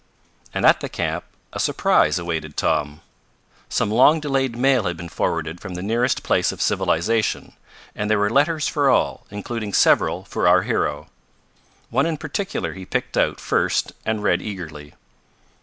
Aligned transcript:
And 0.51 0.65
at 0.65 0.79
the 0.79 0.89
camp 0.89 1.25
a 1.53 1.59
surprise 1.59 2.17
awaited 2.17 2.57
Tom. 2.57 3.01
Some 3.69 3.91
long 3.91 4.19
delayed 4.19 4.55
mail 4.55 4.85
had 4.85 4.97
been 4.97 5.09
forwarded 5.09 5.59
from 5.61 5.75
the 5.75 5.83
nearest 5.83 6.23
place 6.23 6.51
of 6.51 6.59
civilization 6.59 7.53
and 7.93 8.09
there 8.09 8.17
were 8.17 8.31
letters 8.31 8.67
for 8.67 8.89
all, 8.89 9.27
including 9.29 9.73
several 9.73 10.25
for 10.25 10.47
our 10.47 10.63
hero. 10.63 11.09
One 11.91 12.07
in 12.07 12.17
particular 12.17 12.73
he 12.73 12.83
picked 12.83 13.15
out 13.15 13.39
first 13.39 13.91
and 14.03 14.23
read 14.23 14.41
eagerly. 14.41 14.95